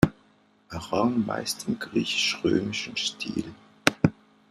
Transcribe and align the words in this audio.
Er 0.71 0.79
rang 0.79 1.27
meist 1.27 1.67
im 1.67 1.77
griechisch-römischen 1.77 2.97
Stil. 2.97 3.53